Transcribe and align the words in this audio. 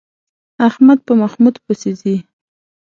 احمد 0.67 0.99
په 1.07 1.13
محمود 1.21 1.55
پسې 1.65 1.91
ځي. 1.99 2.15